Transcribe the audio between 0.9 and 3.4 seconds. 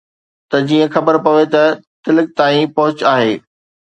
خبر پوي ته تلڪ تائين پهچ آهي